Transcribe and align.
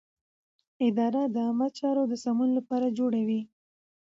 اداره 0.87 1.21
د 1.33 1.35
عامه 1.45 1.67
چارو 1.77 2.03
د 2.11 2.13
سمون 2.23 2.49
لپاره 2.57 2.85
پلان 2.87 2.97
جوړوي. 2.99 3.41